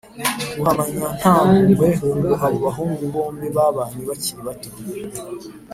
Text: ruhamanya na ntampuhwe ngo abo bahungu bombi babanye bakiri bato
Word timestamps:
ruhamanya 0.57 0.97
na 1.01 1.11
ntampuhwe 1.19 1.87
ngo 1.97 2.31
abo 2.45 2.57
bahungu 2.65 3.03
bombi 3.13 3.47
babanye 3.55 4.01
bakiri 4.09 4.41
bato 4.47 4.69